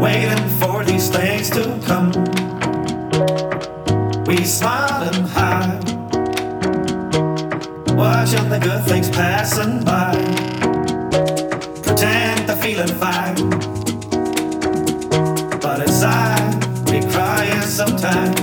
waiting 0.00 0.48
for 0.58 0.82
these 0.82 1.10
things 1.10 1.50
to 1.50 1.78
come. 1.84 2.10
We 4.24 4.44
smile 4.44 5.02
and 5.02 5.26
hide, 5.28 5.84
watching 7.94 8.48
the 8.48 8.58
good 8.58 8.82
things 8.84 9.10
passing 9.10 9.84
by. 9.84 10.14
Pretend 11.82 12.46
to 12.46 12.56
feelin' 12.56 12.88
feeling 12.88 12.94
fine, 12.98 13.50
but 15.60 15.80
inside 15.86 16.64
we 16.90 17.00
crying 17.12 17.60
sometimes. 17.60 18.40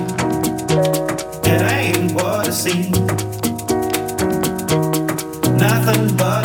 It 1.48 1.62
ain't 1.72 2.12
what 2.14 2.48
it 2.48 2.54
seems, 2.54 3.00
nothing 5.60 6.16
but 6.18 6.37